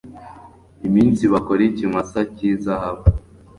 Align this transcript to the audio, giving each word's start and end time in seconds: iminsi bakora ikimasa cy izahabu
iminsi 0.87 1.23
bakora 1.33 1.61
ikimasa 1.69 2.19
cy 2.35 2.41
izahabu 2.51 3.05